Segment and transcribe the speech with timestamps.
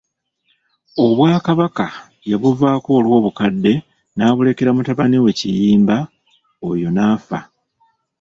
[1.03, 1.85] Obwakabaka
[2.31, 3.73] yabuvaako olw'obukadde
[4.15, 5.95] n'abulekera mutabani we Kiyimba
[6.69, 7.39] oyo n'afa.